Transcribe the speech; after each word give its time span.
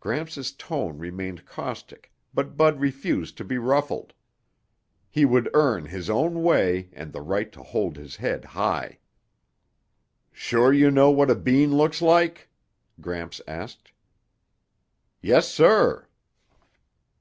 Gramps' 0.00 0.50
tone 0.50 0.98
remained 0.98 1.46
caustic 1.46 2.10
but 2.34 2.56
Bud 2.56 2.80
refused 2.80 3.36
to 3.38 3.44
be 3.44 3.58
ruffled. 3.58 4.12
He 5.08 5.24
would 5.24 5.48
earn 5.54 5.84
his 5.84 6.10
own 6.10 6.42
way 6.42 6.90
and 6.92 7.12
the 7.12 7.20
right 7.20 7.52
to 7.52 7.62
hold 7.62 7.96
his 7.96 8.16
head 8.16 8.44
high. 8.44 8.98
"Sure 10.32 10.72
you 10.72 10.90
know 10.90 11.12
what 11.12 11.30
a 11.30 11.36
bean 11.36 11.76
looks 11.76 12.02
like?" 12.02 12.48
Gramps 13.00 13.40
asked. 13.46 13.92
"Yes, 15.22 15.46
sir." 15.48 16.08